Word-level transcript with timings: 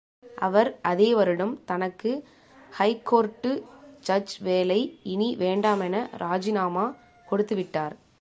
அவர் 0.37 0.79
அதே 0.81 1.13
வருடம் 1.13 1.61
தனக்கு 1.65 2.11
ஹைகோர்ட்டு 2.71 3.51
ஜட்ஜ் 4.01 4.35
வேலை 4.41 4.79
இனி 5.03 5.35
வேண்டாமென 5.35 5.95
ராஜினாமா 6.17 6.85
கொடுத்துவிட்டார்! 7.27 7.95